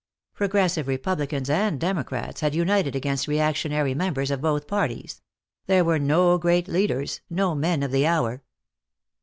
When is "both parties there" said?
4.41-5.85